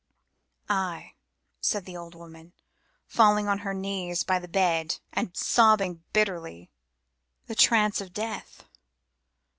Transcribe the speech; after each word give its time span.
"Ay," 0.67 1.13
said 1.59 1.85
the 1.85 1.95
old 1.95 2.15
woman, 2.15 2.53
falling 3.05 3.47
on 3.47 3.59
her 3.59 3.71
knees 3.71 4.23
by 4.23 4.39
the 4.39 4.47
bed 4.47 4.97
and 5.13 5.37
sobbing 5.37 6.03
bitterly, 6.11 6.71
"the 7.45 7.53
trance 7.53 8.01
of 8.01 8.11
death. 8.11 8.63